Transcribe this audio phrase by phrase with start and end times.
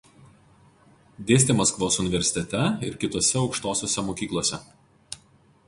[1.31, 4.63] Dėstė Maskvos universitete ir kitose aukštosiose mokyklose.